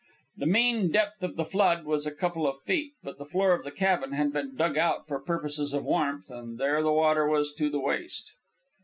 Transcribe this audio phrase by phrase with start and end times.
[0.37, 3.63] The mean depth of the flood was a couple of feet, but the floor of
[3.63, 7.53] the cabin had been dug out for purposes of warmth, and there the water was
[7.53, 8.33] to the waist.